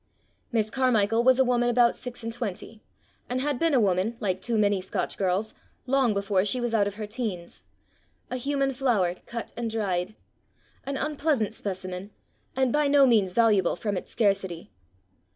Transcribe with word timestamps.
Miss 0.51 0.71
Carmichael 0.71 1.23
was 1.23 1.37
a 1.37 1.43
woman 1.45 1.69
about 1.69 1.95
six 1.95 2.23
and 2.23 2.33
twenty 2.33 2.81
and 3.29 3.39
had 3.39 3.59
been 3.59 3.75
a 3.75 3.79
woman, 3.79 4.17
like 4.19 4.41
too 4.41 4.57
many 4.57 4.81
Scotch 4.81 5.15
girls, 5.15 5.53
long 5.85 6.11
before 6.15 6.43
she 6.43 6.59
was 6.59 6.73
out 6.73 6.87
of 6.87 6.95
her 6.95 7.05
teens 7.05 7.61
a 8.31 8.35
human 8.37 8.73
flower 8.73 9.13
cut 9.27 9.53
and 9.55 9.69
dried 9.69 10.15
an 10.87 10.97
unpleasant 10.97 11.53
specimen, 11.53 12.09
and 12.55 12.73
by 12.73 12.87
no 12.87 13.05
means 13.05 13.33
valuable 13.33 13.75
from 13.75 13.95
its 13.95 14.09
scarcity. 14.09 14.71